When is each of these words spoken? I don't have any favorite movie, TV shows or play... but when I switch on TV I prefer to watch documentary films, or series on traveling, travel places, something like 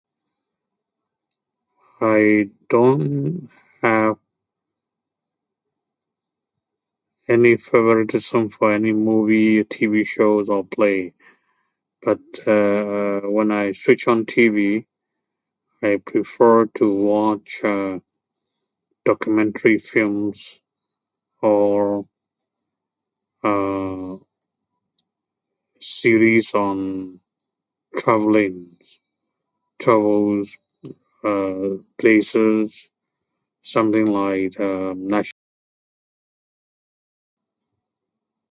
I 2.03 2.49
don't 2.69 3.49
have 3.83 4.17
any 7.27 7.57
favorite 7.57 8.13
movie, 9.05 9.63
TV 9.75 10.05
shows 10.15 10.49
or 10.49 10.63
play... 10.63 11.13
but 12.01 12.21
when 13.33 13.51
I 13.61 13.73
switch 13.73 14.07
on 14.07 14.25
TV 14.25 14.85
I 15.83 15.91
prefer 16.03 16.65
to 16.77 16.85
watch 17.11 17.61
documentary 19.09 19.77
films, 19.91 20.39
or 21.41 22.07
series 25.95 26.49
on 26.55 27.19
traveling, 27.97 28.59
travel 29.79 30.43
places, 31.97 32.89
something 33.61 34.05
like 34.05 34.53